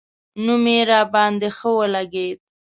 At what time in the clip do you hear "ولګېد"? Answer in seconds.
1.77-2.39